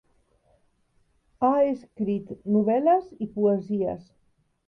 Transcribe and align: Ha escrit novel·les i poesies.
Ha 1.47 1.51
escrit 1.65 2.33
novel·les 2.55 3.13
i 3.27 3.31
poesies. 3.37 4.09